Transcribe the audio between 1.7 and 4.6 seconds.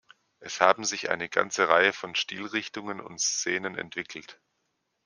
von Stilrichtungen und Szenen entwickelt.